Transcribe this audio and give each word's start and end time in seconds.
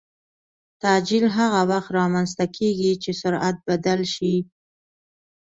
تعجیل 0.81 1.25
هغه 1.37 1.61
وخت 1.71 1.89
رامنځته 1.99 2.45
کېږي 2.57 2.91
چې 3.03 3.11
سرعت 3.21 3.55
بدل 3.69 3.99
شي. 4.13 4.35